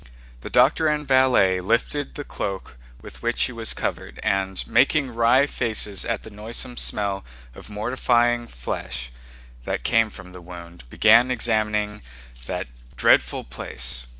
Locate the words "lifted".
1.61-2.15